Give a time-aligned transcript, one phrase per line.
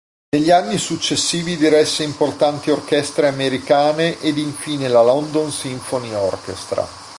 [0.35, 6.83] Negli anni successivi diresse importanti orchestre americane ed infine la London Symphony Orchestra.